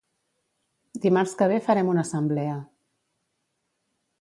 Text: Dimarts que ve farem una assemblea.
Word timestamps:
Dimarts 1.03 1.35
que 1.41 1.49
ve 1.51 1.59
farem 1.67 1.91
una 1.93 2.07
assemblea. 2.09 2.57